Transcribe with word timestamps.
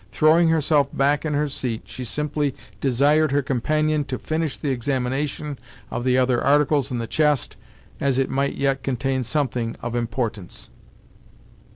Throwing 0.11 0.49
herself 0.49 0.87
back 0.91 1.25
in 1.25 1.35
her 1.35 1.47
seat, 1.47 1.83
she 1.85 2.03
simply 2.03 2.55
desired 2.79 3.31
her 3.31 3.43
companion 3.43 4.03
to 4.05 4.17
finish 4.17 4.57
the 4.57 4.71
examination 4.71 5.59
of 5.91 6.03
the 6.03 6.17
other 6.17 6.43
articles 6.43 6.89
in 6.89 6.97
the 6.97 7.05
chest, 7.05 7.55
as 7.99 8.17
it 8.17 8.27
might 8.27 8.55
yet 8.55 8.81
contain 8.81 9.21
something 9.21 9.75
of 9.79 9.95
importance. 9.95 10.71